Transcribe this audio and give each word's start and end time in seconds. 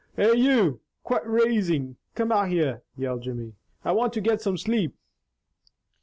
"Hey, 0.15 0.33
you! 0.35 0.79
Quit 1.03 1.21
raisin' 1.27 1.95
Cain 2.15 2.31
out 2.31 2.49
there!" 2.49 2.81
yelled 2.97 3.21
Jimmy. 3.21 3.53
"I 3.85 3.91
want 3.91 4.13
to 4.13 4.19
get 4.21 4.41
some 4.41 4.57
sleep." 4.57 4.95